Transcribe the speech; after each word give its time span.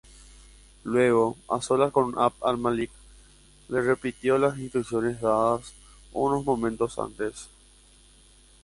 Luego, 0.83 1.37
a 1.47 1.61
solas 1.61 1.91
con 1.91 2.17
Abd 2.17 2.33
al-Malik, 2.41 2.89
le 3.69 3.83
repitió 3.83 4.39
las 4.39 4.57
instrucciones 4.57 5.21
dadas 5.21 5.75
unos 6.11 6.43
momentos 6.43 6.97
antes. 6.97 7.47